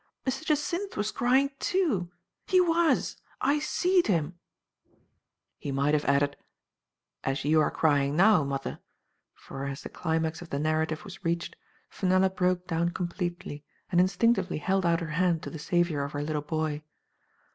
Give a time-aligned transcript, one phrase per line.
[0.25, 0.43] ]Mr.
[0.43, 2.09] Jacynth was crying, too;
[2.47, 4.33] he was;/ seed kim''
[5.59, 6.37] He might have added
[7.23, 8.79] "as you are crying now, mother,"
[9.35, 11.55] for as the climax of the narrative was reached,
[11.91, 16.13] Fe nella broke down completely, and instinctively held out her hand to the savior of
[16.13, 16.81] her little boy.